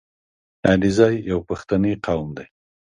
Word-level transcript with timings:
•علیزي 0.71 1.13
یو 1.29 1.39
پښتني 1.49 1.93
قوم 2.05 2.29
دی. 2.37 2.47